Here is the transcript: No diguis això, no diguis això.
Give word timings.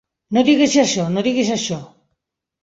No 0.37 0.43
diguis 0.47 0.73
això, 0.83 1.05
no 1.17 1.25
diguis 1.29 1.53
això. 1.57 1.79